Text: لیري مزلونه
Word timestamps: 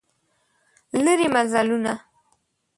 لیري 1.03 1.27
مزلونه 1.35 1.93